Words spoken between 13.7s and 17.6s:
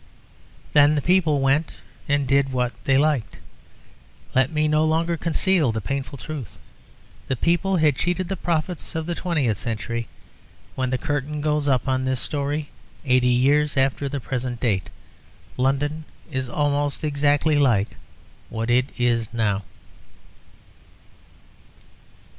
after the present date, London is almost exactly